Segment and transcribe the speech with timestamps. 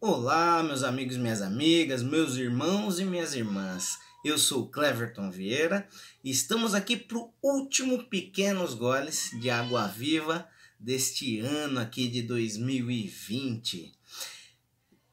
[0.00, 3.98] Olá, meus amigos minhas amigas, meus irmãos e minhas irmãs.
[4.24, 5.88] Eu sou Cleverton Vieira
[6.22, 10.46] e estamos aqui para o último Pequenos Goles de Água Viva
[10.78, 13.92] deste ano aqui de 2020.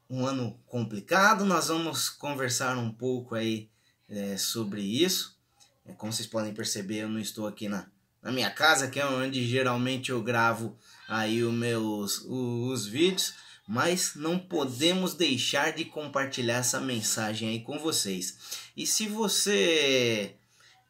[0.08, 3.68] Um ano complicado, nós vamos conversar um pouco aí
[4.08, 5.36] é, sobre isso.
[5.84, 7.88] É, como vocês podem perceber, eu não estou aqui na,
[8.22, 10.78] na minha casa, que é onde geralmente eu gravo
[11.08, 13.34] aí os meus os, os vídeos
[13.66, 18.38] mas não podemos deixar de compartilhar essa mensagem aí com vocês.
[18.76, 20.36] E se você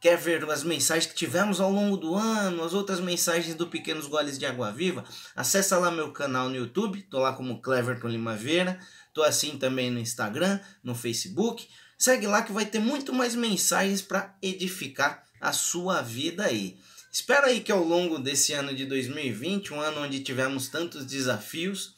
[0.01, 4.07] quer ver as mensagens que tivemos ao longo do ano, as outras mensagens do Pequenos
[4.07, 8.79] Goles de Água Viva, acessa lá meu canal no YouTube, tô lá como Cleverton Limaveira,
[9.15, 11.67] tô assim também no Instagram, no Facebook.
[11.99, 16.79] Segue lá que vai ter muito mais mensagens para edificar a sua vida aí.
[17.11, 21.95] Espero aí que ao longo desse ano de 2020, um ano onde tivemos tantos desafios,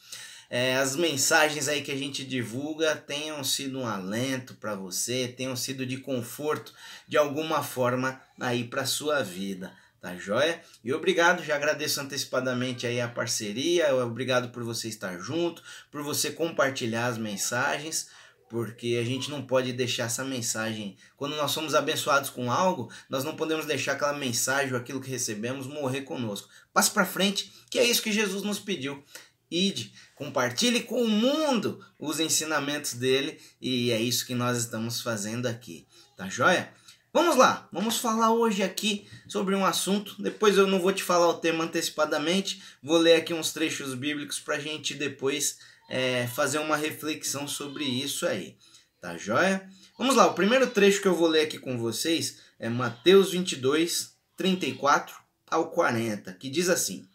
[0.49, 5.55] é, as mensagens aí que a gente divulga tenham sido um alento para você, tenham
[5.55, 6.73] sido de conforto
[7.07, 9.71] de alguma forma aí para sua vida.
[10.01, 10.61] Tá joia?
[10.81, 15.61] E obrigado, já agradeço antecipadamente aí a parceria, obrigado por você estar junto,
[15.91, 18.07] por você compartilhar as mensagens,
[18.49, 20.97] porque a gente não pode deixar essa mensagem.
[21.17, 25.11] Quando nós somos abençoados com algo, nós não podemos deixar aquela mensagem ou aquilo que
[25.11, 26.49] recebemos morrer conosco.
[26.73, 29.03] Passe para frente, que é isso que Jesus nos pediu.
[29.51, 35.47] Ide, compartilhe com o mundo os ensinamentos dele e é isso que nós estamos fazendo
[35.47, 36.71] aqui, tá joia?
[37.11, 40.21] Vamos lá, vamos falar hoje aqui sobre um assunto.
[40.21, 44.39] Depois eu não vou te falar o tema antecipadamente, vou ler aqui uns trechos bíblicos
[44.39, 45.57] para a gente depois
[45.89, 48.55] é, fazer uma reflexão sobre isso aí,
[49.01, 49.67] tá joia?
[49.97, 54.13] Vamos lá, o primeiro trecho que eu vou ler aqui com vocês é Mateus 22,
[54.37, 55.15] 34
[55.49, 57.07] ao 40, que diz assim.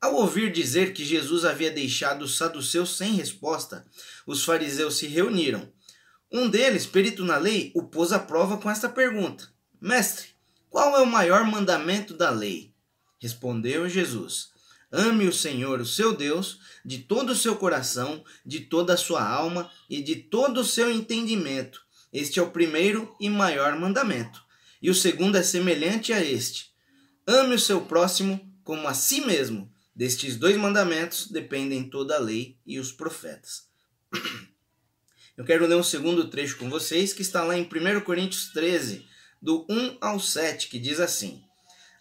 [0.00, 3.86] Ao ouvir dizer que Jesus havia deixado os saduceus sem resposta,
[4.26, 5.72] os fariseus se reuniram.
[6.30, 9.48] Um deles, perito na lei, o pôs à prova com esta pergunta:
[9.80, 10.28] Mestre,
[10.68, 12.74] qual é o maior mandamento da lei?
[13.18, 14.50] Respondeu Jesus:
[14.92, 19.26] Ame o Senhor, o seu Deus, de todo o seu coração, de toda a sua
[19.26, 21.82] alma e de todo o seu entendimento.
[22.12, 24.44] Este é o primeiro e maior mandamento.
[24.80, 26.70] E o segundo é semelhante a este:
[27.26, 29.72] Ame o seu próximo como a si mesmo.
[29.96, 33.66] Destes dois mandamentos dependem toda a lei e os profetas.
[35.34, 39.06] Eu quero ler um segundo trecho com vocês que está lá em 1 Coríntios 13,
[39.40, 41.42] do 1 ao 7, que diz assim: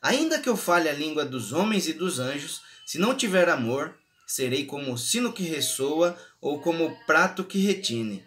[0.01, 3.97] Ainda que eu fale a língua dos homens e dos anjos, se não tiver amor,
[4.27, 8.25] serei como o sino que ressoa ou como o prato que retine.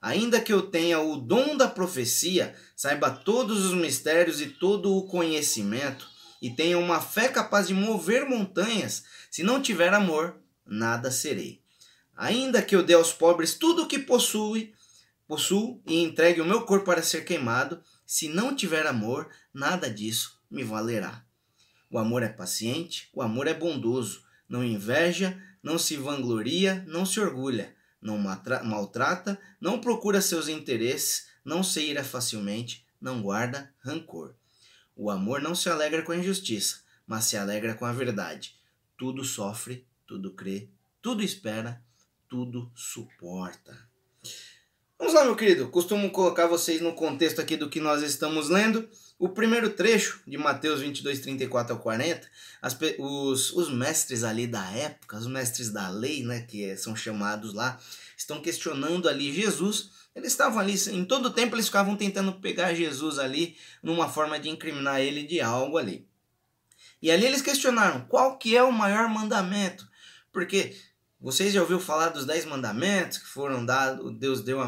[0.00, 5.06] Ainda que eu tenha o dom da profecia, saiba todos os mistérios e todo o
[5.06, 6.06] conhecimento,
[6.40, 11.62] e tenha uma fé capaz de mover montanhas, se não tiver amor, nada serei.
[12.16, 14.72] Ainda que eu dê aos pobres tudo o que possui,
[15.26, 20.40] possuo e entregue o meu corpo para ser queimado, se não tiver amor, nada disso
[20.50, 21.24] me valerá.
[21.90, 27.20] O amor é paciente, o amor é bondoso, não inveja, não se vangloria, não se
[27.20, 34.34] orgulha, não maltrata, não procura seus interesses, não se ira facilmente, não guarda rancor.
[34.98, 38.56] O amor não se alegra com a injustiça, mas se alegra com a verdade.
[38.96, 40.70] Tudo sofre, tudo crê,
[41.02, 41.84] tudo espera,
[42.26, 43.78] tudo suporta.
[44.98, 45.68] Vamos lá, meu querido.
[45.68, 48.88] Costumo colocar vocês no contexto aqui do que nós estamos lendo.
[49.18, 52.26] O primeiro trecho de Mateus 22, 34 ao 40,
[52.62, 57.52] as, os, os mestres ali da época, os mestres da lei, né, que são chamados
[57.52, 57.78] lá,
[58.16, 63.18] estão questionando ali Jesus eles estavam ali, em todo tempo eles ficavam tentando pegar Jesus
[63.18, 66.08] ali, numa forma de incriminar ele de algo ali.
[67.02, 69.86] E ali eles questionaram, qual que é o maior mandamento?
[70.32, 70.74] Porque
[71.20, 74.66] vocês já ouviram falar dos dez mandamentos que foram dados, Deus deu a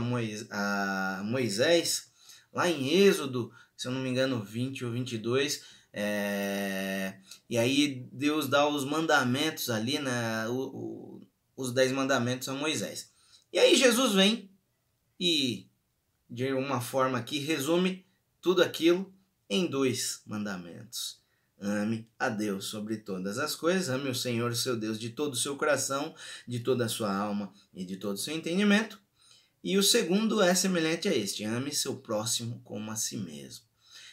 [1.25, 2.11] Moisés,
[2.53, 5.65] lá em Êxodo, se eu não me engano, 20 ou 22,
[5.95, 7.15] é...
[7.49, 11.21] e aí Deus dá os mandamentos ali, né, o, o,
[11.57, 13.11] os dez mandamentos a Moisés.
[13.51, 14.48] E aí Jesus vem
[15.19, 15.67] e,
[16.29, 18.07] de uma forma que resume
[18.41, 19.13] tudo aquilo
[19.49, 21.19] em dois mandamentos.
[21.61, 25.37] Ame a Deus sobre todas as coisas, ame o Senhor, seu Deus, de todo o
[25.37, 26.15] seu coração,
[26.47, 29.01] de toda a sua alma e de todo o seu entendimento.
[29.63, 33.65] E o segundo é semelhante a este: ame seu próximo como a si mesmo.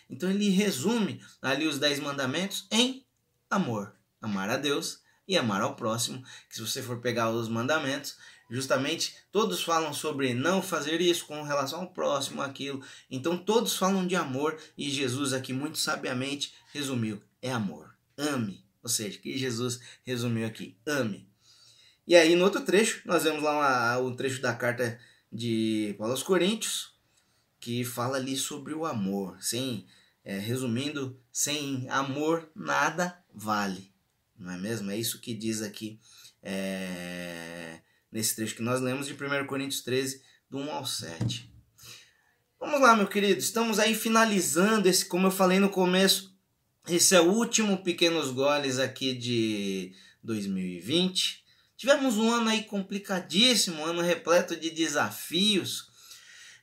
[0.10, 3.06] Então ele resume ali os dez mandamentos em
[3.50, 3.96] amor.
[4.20, 6.24] Amar a Deus e amar ao próximo.
[6.50, 8.18] Que se você for pegar os mandamentos,
[8.50, 12.84] Justamente todos falam sobre não fazer isso com relação ao próximo, aquilo.
[13.10, 17.96] Então todos falam de amor e Jesus aqui muito sabiamente resumiu: é amor.
[18.18, 18.64] Ame.
[18.84, 21.28] Ou seja, que Jesus resumiu aqui: ame.
[22.08, 25.00] E aí, no outro trecho, nós vemos lá o trecho da carta
[25.32, 26.94] de Paulo aos Coríntios,
[27.60, 29.42] que fala ali sobre o amor.
[29.42, 29.88] Sem,
[30.24, 33.92] é, resumindo, sem amor nada vale.
[34.38, 34.92] Não é mesmo?
[34.92, 36.00] É isso que diz aqui
[36.44, 37.82] é,
[38.16, 41.52] nesse trecho que nós lemos de 1 Coríntios 13, do 1 ao 7.
[42.58, 43.42] Vamos lá, meu querido.
[43.42, 46.34] Estamos aí finalizando esse, como eu falei no começo,
[46.88, 51.44] esse é o último Pequenos Goles aqui de 2020.
[51.76, 55.90] Tivemos um ano aí complicadíssimo, um ano repleto de desafios.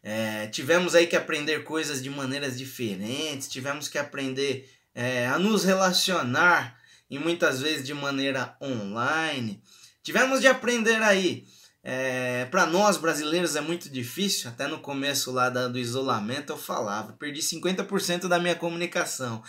[0.03, 5.65] É, tivemos aí que aprender coisas de maneiras diferentes, tivemos que aprender é, a nos
[5.65, 9.63] relacionar e muitas vezes de maneira online.
[10.03, 11.47] Tivemos de aprender aí
[11.85, 16.57] é, para nós brasileiros é muito difícil, até no começo lá da, do isolamento eu
[16.57, 19.43] falava, perdi 50% da minha comunicação,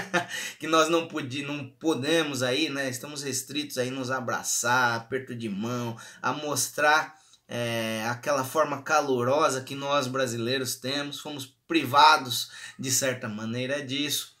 [0.58, 5.50] que nós não, podi, não podemos aí, né, estamos restritos aí nos abraçar, aperto de
[5.50, 13.28] mão, a mostrar é, aquela forma calorosa que nós brasileiros temos, fomos privados de certa
[13.28, 14.32] maneira disso.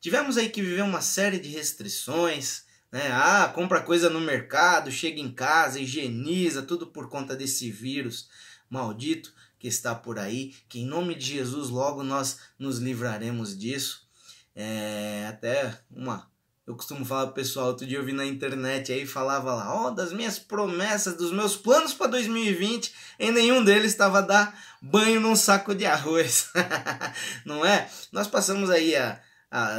[0.00, 2.62] Tivemos aí que viver uma série de restrições,
[2.94, 3.10] né?
[3.10, 8.28] Ah, compra coisa no mercado, chega em casa, higieniza, tudo por conta desse vírus
[8.70, 10.54] maldito que está por aí.
[10.68, 14.06] Que em nome de Jesus logo nós nos livraremos disso.
[14.54, 16.30] É, até uma.
[16.64, 19.88] Eu costumo falar pro pessoal, outro dia eu vi na internet aí, falava lá, ó,
[19.88, 25.20] oh, das minhas promessas, dos meus planos para 2020, em nenhum deles estava dar banho
[25.20, 26.48] num saco de arroz.
[27.44, 27.90] Não é?
[28.12, 29.20] Nós passamos aí a,
[29.50, 29.78] a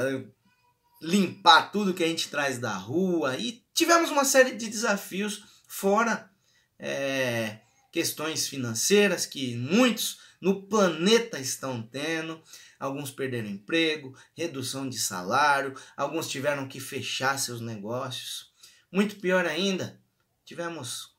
[1.06, 6.32] limpar tudo que a gente traz da rua e tivemos uma série de desafios fora
[6.80, 7.60] é,
[7.92, 12.42] questões financeiras que muitos no planeta estão tendo.
[12.80, 18.52] Alguns perderam emprego, redução de salário, alguns tiveram que fechar seus negócios.
[18.92, 20.02] Muito pior ainda,
[20.44, 21.16] tivemos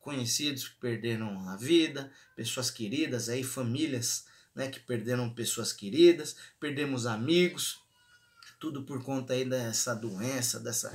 [0.00, 7.06] conhecidos que perderam a vida, pessoas queridas, aí famílias né, que perderam pessoas queridas, perdemos
[7.06, 7.83] amigos,
[8.64, 10.90] tudo por conta aí dessa doença, dessa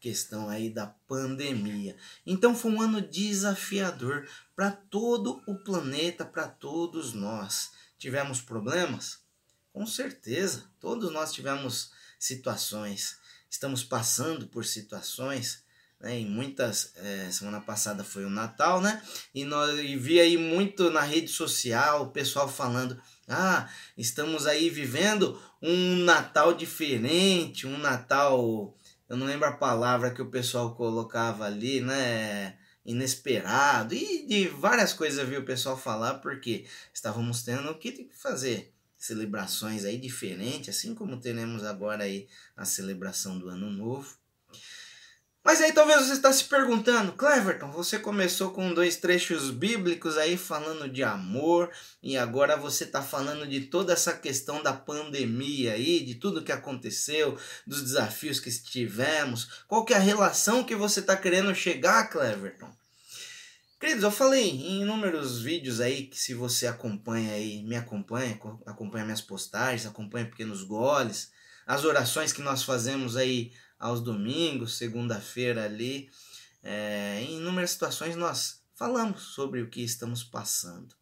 [0.00, 1.94] questão aí da pandemia.
[2.24, 4.26] Então foi um ano desafiador
[4.56, 7.72] para todo o planeta, para todos nós.
[7.98, 9.18] Tivemos problemas?
[9.70, 13.18] Com certeza, todos nós tivemos situações,
[13.50, 15.62] estamos passando por situações.
[16.00, 19.02] Né, muitas é, semana passada foi o Natal, né?
[19.34, 22.98] E nós e vi aí muito na rede social o pessoal falando
[23.28, 23.68] ah,
[23.98, 28.74] estamos aí vivendo um Natal diferente, um Natal,
[29.08, 32.56] eu não lembro a palavra que o pessoal colocava ali, né?
[32.84, 36.64] Inesperado e de várias coisas viu o pessoal falar porque
[36.94, 42.26] estávamos tendo que fazer celebrações aí diferentes, assim como teremos agora aí
[42.56, 44.19] a celebração do Ano Novo.
[45.42, 50.36] Mas aí talvez você está se perguntando, Cleverton, você começou com dois trechos bíblicos aí
[50.36, 51.70] falando de amor
[52.02, 56.52] e agora você está falando de toda essa questão da pandemia aí, de tudo que
[56.52, 59.64] aconteceu, dos desafios que tivemos.
[59.66, 62.70] Qual que é a relação que você está querendo chegar, Cleverton?
[63.80, 69.06] Queridos, eu falei em inúmeros vídeos aí que se você acompanha aí, me acompanha, acompanha
[69.06, 71.32] minhas postagens, acompanha Pequenos Goles,
[71.66, 76.10] as orações que nós fazemos aí aos domingos, segunda-feira ali.
[76.62, 80.94] É, em inúmeras situações nós falamos sobre o que estamos passando.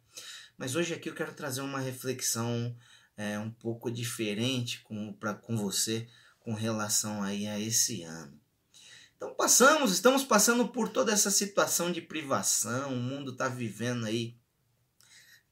[0.57, 2.75] Mas hoje aqui eu quero trazer uma reflexão
[3.17, 6.09] é, um pouco diferente com, pra, com você
[6.39, 8.41] com relação aí a esse ano.
[9.17, 14.37] Então passamos, estamos passando por toda essa situação de privação, o mundo está vivendo aí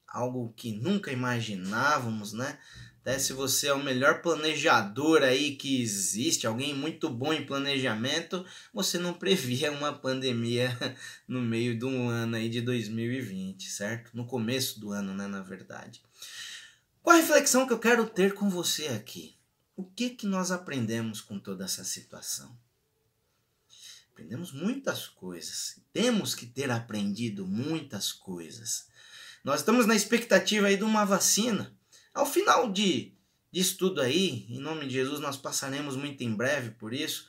[0.06, 2.59] algo que nunca imaginávamos, né?
[3.06, 8.44] Até se você é o melhor planejador aí que existe, alguém muito bom em planejamento,
[8.75, 10.76] você não previa uma pandemia
[11.28, 14.10] no meio um ano aí de 2020, certo?
[14.12, 16.02] No começo do ano, né, na verdade.
[17.00, 19.36] Qual a reflexão que eu quero ter com você aqui?
[19.76, 22.58] O que que nós aprendemos com toda essa situação?
[24.10, 25.78] Aprendemos muitas coisas.
[25.92, 28.88] Temos que ter aprendido muitas coisas.
[29.44, 31.72] Nós estamos na expectativa aí de uma vacina
[32.16, 33.12] ao final de,
[33.52, 37.28] disso tudo aí, em nome de Jesus, nós passaremos muito em breve por isso.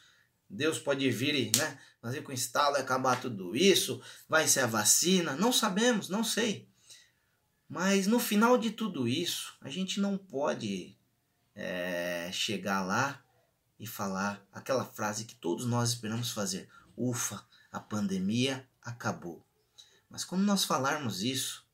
[0.50, 4.02] Deus pode vir e né, fazer com instalo e acabar tudo isso.
[4.30, 5.36] Vai ser a vacina?
[5.36, 6.70] Não sabemos, não sei.
[7.68, 10.98] Mas no final de tudo isso, a gente não pode
[11.54, 13.22] é, chegar lá
[13.78, 19.46] e falar aquela frase que todos nós esperamos fazer: Ufa, a pandemia acabou.
[20.10, 21.67] Mas quando nós falarmos isso,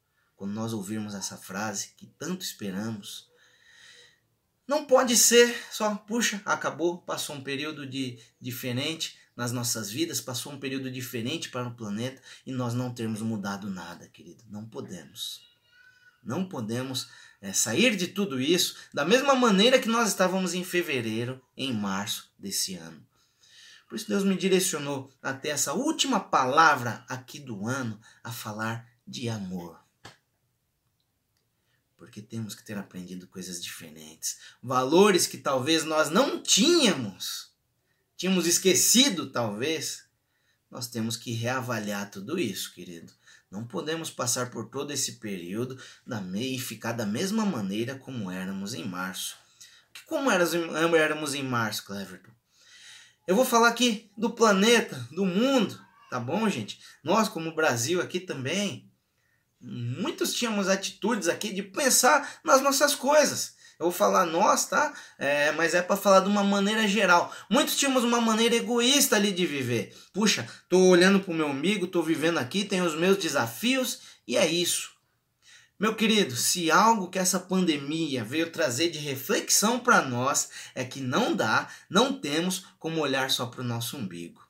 [0.44, 3.30] quando nós ouvirmos essa frase que tanto esperamos.
[4.68, 10.52] Não pode ser só, puxa, acabou, passou um período de diferente, nas nossas vidas passou
[10.52, 14.44] um período diferente para o planeta e nós não termos mudado nada, querido.
[14.50, 15.48] Não podemos.
[16.22, 17.08] Não podemos
[17.42, 22.34] é, sair de tudo isso da mesma maneira que nós estávamos em fevereiro, em março
[22.38, 23.02] desse ano.
[23.88, 29.30] Por isso Deus me direcionou até essa última palavra aqui do ano a falar de
[29.30, 29.83] amor.
[32.04, 37.54] Porque temos que ter aprendido coisas diferentes, valores que talvez nós não tínhamos,
[38.18, 40.04] tínhamos esquecido talvez.
[40.70, 43.14] Nós temos que reavaliar tudo isso, querido.
[43.50, 45.82] Não podemos passar por todo esse período
[46.36, 49.38] e ficar da mesma maneira como éramos em março.
[50.06, 52.32] Como éramos em março, Cleverton?
[53.26, 55.80] Eu vou falar aqui do planeta, do mundo,
[56.10, 56.82] tá bom, gente?
[57.02, 58.92] Nós, como Brasil aqui também,
[59.64, 63.54] muitos tínhamos atitudes aqui de pensar nas nossas coisas.
[63.80, 64.94] Eu vou falar nós, tá?
[65.18, 67.34] É, mas é para falar de uma maneira geral.
[67.50, 69.96] Muitos tínhamos uma maneira egoísta ali de viver.
[70.14, 74.46] Puxa, tô olhando pro meu amigo, tô vivendo aqui, tenho os meus desafios e é
[74.46, 74.92] isso.
[75.80, 81.02] Meu querido, se algo que essa pandemia veio trazer de reflexão para nós é que
[81.02, 84.43] não dá, não temos como olhar só para o nosso umbigo.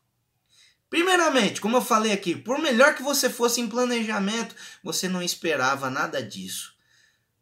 [0.94, 5.90] Primeiramente, como eu falei aqui, por melhor que você fosse em planejamento, você não esperava
[5.90, 6.76] nada disso.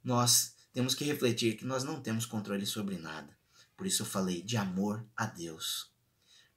[0.01, 3.37] Nós temos que refletir que nós não temos controle sobre nada.
[3.75, 5.91] Por isso eu falei de amor a Deus.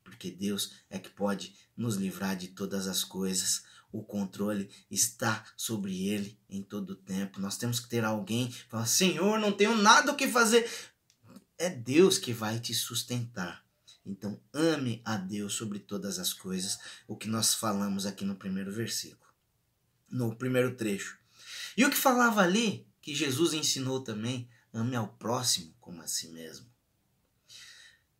[0.04, 6.06] Porque Deus é que pode nos livrar de todas as coisas o controle está sobre
[6.06, 7.40] ele em todo o tempo.
[7.40, 10.70] Nós temos que ter alguém que fala: Senhor, não tenho nada o que fazer.
[11.58, 13.63] É Deus que vai te sustentar.
[14.06, 18.70] Então, ame a Deus sobre todas as coisas, o que nós falamos aqui no primeiro
[18.70, 19.32] versículo,
[20.11, 21.18] no primeiro trecho.
[21.76, 26.28] E o que falava ali, que Jesus ensinou também, ame ao próximo como a si
[26.28, 26.74] mesmo.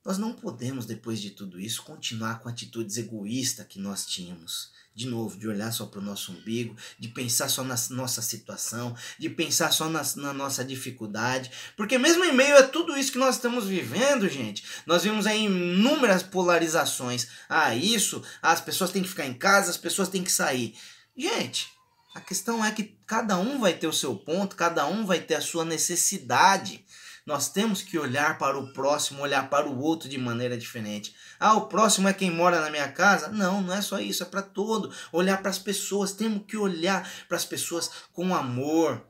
[0.05, 5.09] Nós não podemos, depois de tudo isso, continuar com atitudes egoístas que nós tínhamos de
[5.09, 9.29] novo, de olhar só para o nosso umbigo, de pensar só na nossa situação, de
[9.29, 11.51] pensar só na, na, nossa dificuldade.
[11.77, 15.47] Porque mesmo em meio a tudo isso que nós estamos vivendo, gente, nós vemos aí
[15.47, 17.27] inúmeras polarizações.
[17.49, 20.75] Ah, isso, as pessoas têm que ficar em casa, as pessoas têm que sair.
[21.17, 21.69] Gente,
[22.15, 25.35] a questão é que cada um vai ter o seu ponto, cada um vai ter
[25.35, 26.85] a sua necessidade.
[27.27, 31.15] Nós temos que olhar para o próximo, olhar para o outro de maneira diferente.
[31.41, 33.29] Ah, o próximo é quem mora na minha casa?
[33.29, 34.93] Não, não é só isso, é para todo.
[35.11, 39.03] Olhar para as pessoas, temos que olhar para as pessoas com amor,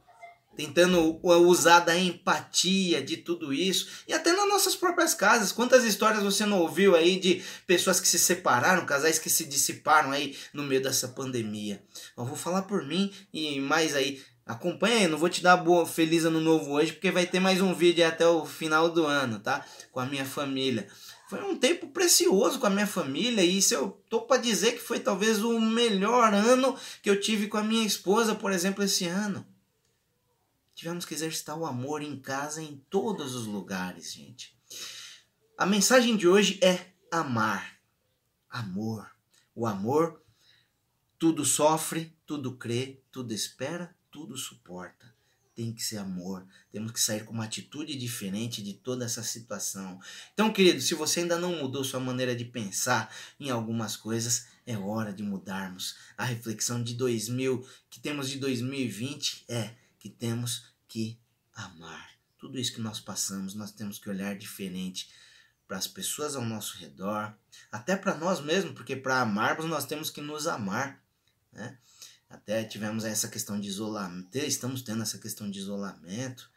[0.56, 5.50] tentando usar da empatia de tudo isso e até nas nossas próprias casas.
[5.50, 10.12] Quantas histórias você não ouviu aí de pessoas que se separaram, casais que se dissiparam
[10.12, 11.82] aí no meio dessa pandemia?
[12.16, 15.86] Eu vou falar por mim e mais aí Acompanha aí, não vou te dar boa
[15.86, 19.38] feliz ano novo hoje, porque vai ter mais um vídeo até o final do ano,
[19.38, 19.64] tá?
[19.90, 20.86] Com a minha família.
[21.30, 24.82] Foi um tempo precioso com a minha família e isso eu tô para dizer que
[24.82, 29.06] foi talvez o melhor ano que eu tive com a minha esposa, por exemplo, esse
[29.06, 29.46] ano.
[30.74, 34.54] Tivemos que exercitar o amor em casa em todos os lugares, gente.
[35.56, 37.78] A mensagem de hoje é amar.
[38.50, 39.10] Amor.
[39.54, 40.20] O amor
[41.18, 45.12] tudo sofre, tudo crê, tudo espera, tudo suporta.
[45.56, 46.46] Tem que ser amor.
[46.70, 50.00] Temos que sair com uma atitude diferente de toda essa situação.
[50.32, 54.78] Então, querido, se você ainda não mudou sua maneira de pensar em algumas coisas, é
[54.78, 55.96] hora de mudarmos.
[56.16, 61.18] A reflexão de 2000 que temos de 2020 é que temos que
[61.52, 62.10] amar.
[62.38, 65.10] Tudo isso que nós passamos, nós temos que olhar diferente
[65.66, 67.36] para as pessoas ao nosso redor,
[67.72, 71.02] até para nós mesmos, porque para amarmos nós temos que nos amar,
[71.52, 71.78] né?
[72.34, 76.50] Até tivemos essa questão de isolamento, estamos tendo essa questão de isolamento.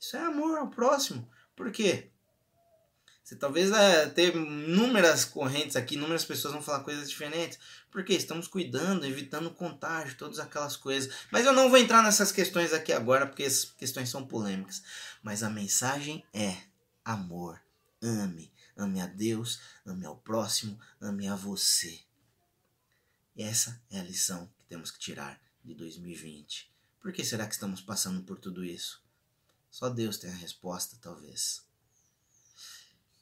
[0.00, 1.28] Isso é amor ao próximo.
[1.54, 2.10] Por quê?
[3.22, 7.58] Você talvez é, ter inúmeras correntes aqui, inúmeras pessoas vão falar coisas diferentes.
[7.90, 11.12] Porque estamos cuidando, evitando contágio, todas aquelas coisas.
[11.30, 14.82] Mas eu não vou entrar nessas questões aqui agora, porque essas questões são polêmicas.
[15.22, 16.56] Mas a mensagem é
[17.04, 17.60] amor.
[18.02, 18.50] Ame.
[18.74, 22.00] Ame a Deus, ame ao próximo, ame a você.
[23.36, 26.70] Essa é a lição temos que tirar de 2020?
[27.00, 29.02] Por que será que estamos passando por tudo isso?
[29.70, 31.62] Só Deus tem a resposta, talvez.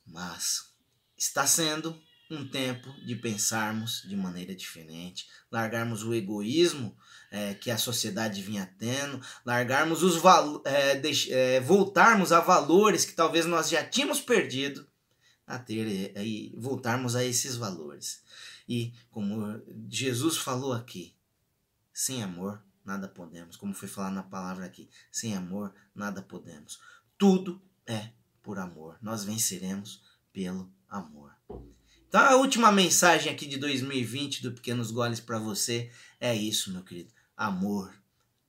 [0.07, 0.73] Mas
[1.17, 2.01] está sendo
[2.31, 6.97] um tempo de pensarmos de maneira diferente, largarmos o egoísmo
[7.31, 10.21] é, que a sociedade vinha tendo, largarmos os
[10.65, 11.01] é,
[11.31, 14.87] é, voltarmos a valores que talvez nós já tínhamos perdido,
[15.47, 18.23] a ter é, e voltarmos a esses valores.
[18.69, 21.16] E como Jesus falou aqui,
[21.97, 23.57] sem amor, nada podemos.
[23.57, 26.79] Como foi falado na palavra aqui, sem amor, nada podemos.
[27.17, 28.11] Tudo é
[28.43, 28.99] por amor.
[29.01, 31.35] Nós venceremos pelo amor.
[32.07, 36.85] Então a última mensagem aqui de 2020 do Pequenos Goles para você é isso, meu
[36.85, 37.15] querido.
[37.35, 37.95] Amor.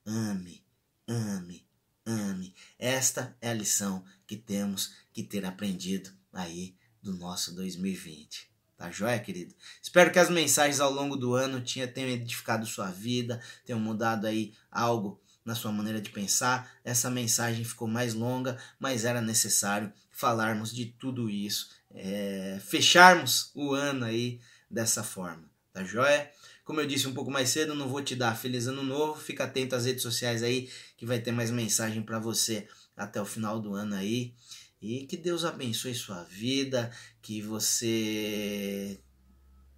[0.05, 0.61] Ame,
[1.07, 1.65] ame,
[2.05, 2.53] ame.
[2.77, 8.51] Esta é a lição que temos que ter aprendido aí do nosso 2020.
[8.77, 9.55] Tá joia, querido?
[9.81, 14.53] Espero que as mensagens ao longo do ano tenham edificado sua vida, tenham mudado aí
[14.71, 16.71] algo na sua maneira de pensar.
[16.83, 23.73] Essa mensagem ficou mais longa, mas era necessário falarmos de tudo isso, é, fecharmos o
[23.73, 25.49] ano aí dessa forma.
[25.73, 26.29] Tá joia?
[26.63, 29.19] Como eu disse um pouco mais cedo, não vou te dar feliz ano novo.
[29.19, 33.25] Fica atento às redes sociais aí que vai ter mais mensagem para você até o
[33.25, 34.33] final do ano aí.
[34.81, 36.91] E que Deus abençoe sua vida,
[37.21, 38.99] que você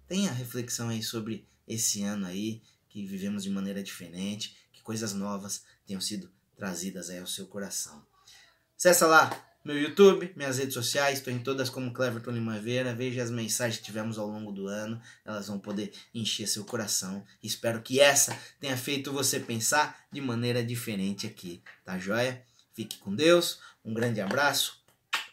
[0.06, 5.64] tenha reflexão aí sobre esse ano aí, que vivemos de maneira diferente, que coisas novas
[5.86, 8.04] tenham sido trazidas aí ao seu coração.
[8.76, 12.94] Acessa lá meu YouTube, minhas redes sociais, estou em todas como Cleverton Limaveira.
[12.94, 17.22] Veja as mensagens que tivemos ao longo do ano, elas vão poder encher seu coração.
[17.42, 22.42] Espero que essa tenha feito você pensar de maneira diferente aqui, tá joia?
[22.72, 24.79] Fique com Deus, um grande abraço,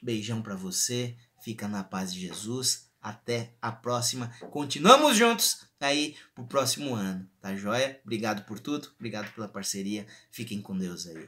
[0.07, 1.17] Beijão para você.
[1.41, 2.89] Fica na paz de Jesus.
[3.01, 4.29] Até a próxima.
[4.51, 7.99] Continuamos juntos aí pro próximo ano, tá joia?
[8.05, 10.07] Obrigado por tudo, obrigado pela parceria.
[10.31, 11.27] Fiquem com Deus aí.